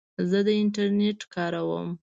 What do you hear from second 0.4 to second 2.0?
د انټرنیټ کاروم.